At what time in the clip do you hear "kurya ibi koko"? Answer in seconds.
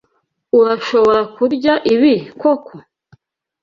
1.35-2.73